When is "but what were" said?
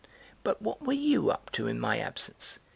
0.43-0.93